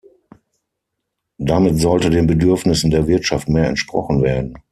Damit 1.37 1.77
sollte 1.77 2.09
den 2.09 2.25
Bedürfnissen 2.25 2.89
der 2.89 3.07
Wirtschaft 3.07 3.47
mehr 3.47 3.67
entsprochen 3.67 4.23
werden. 4.23 4.57